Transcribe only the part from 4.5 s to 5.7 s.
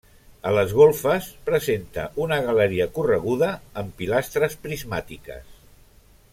prismàtiques.